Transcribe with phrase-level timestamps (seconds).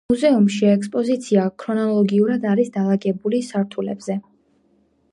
[0.11, 4.21] მუზეუმში ექსპოზიცია ქრონოლოგიურად არის დალაგებული სართულებზე.